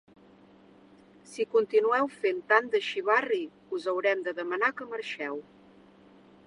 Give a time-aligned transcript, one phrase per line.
[1.31, 3.41] Si continueu fent tant de xivarri,
[3.79, 5.41] us haurem de demanar que marxeu.